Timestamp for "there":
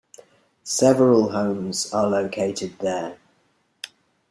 2.79-3.19